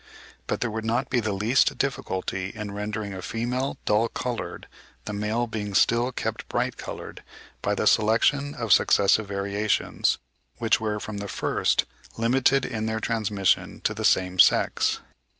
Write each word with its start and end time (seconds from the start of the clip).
But 0.47 0.61
there 0.61 0.71
would 0.71 0.83
not 0.83 1.11
be 1.11 1.19
the 1.19 1.31
least 1.31 1.77
difficulty 1.77 2.49
in 2.49 2.71
rendering 2.71 3.13
a 3.13 3.21
female 3.21 3.77
dull 3.85 4.07
coloured, 4.07 4.67
the 5.05 5.13
male 5.13 5.45
being 5.45 5.75
still 5.75 6.11
kept 6.11 6.49
bright 6.49 6.75
coloured, 6.75 7.21
by 7.61 7.75
the 7.75 7.85
selection 7.85 8.55
of 8.55 8.73
successive 8.73 9.27
variations, 9.27 10.17
which 10.57 10.81
were 10.81 10.99
from 10.99 11.19
the 11.19 11.27
first 11.27 11.85
limited 12.17 12.65
in 12.65 12.87
their 12.87 12.99
transmission 12.99 13.79
to 13.81 13.93
the 13.93 14.03
same 14.03 14.39
sex. 14.39 15.01